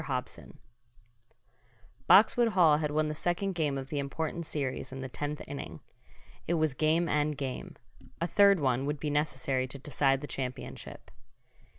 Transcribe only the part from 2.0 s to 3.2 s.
Boxwood Hall had won the